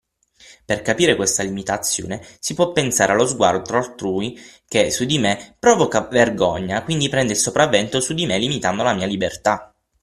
Per 0.65 0.81
capire 0.81 1.15
questa 1.15 1.43
limitazione 1.43 2.25
si 2.39 2.55
può 2.55 2.71
pensare 2.71 3.11
allo 3.11 3.27
sguardo 3.27 3.77
altrui 3.77 4.35
che 4.67 4.89
su 4.89 5.05
di 5.05 5.19
me 5.19 5.55
provoca 5.59 6.07
vergogna 6.07 6.83
quindi 6.83 7.07
prende 7.07 7.33
il 7.33 7.37
sopravvento 7.37 7.99
su 7.99 8.15
di 8.15 8.25
me 8.25 8.39
limitando 8.39 8.81
la 8.81 8.93
mia 8.95 9.05
libertà. 9.05 9.71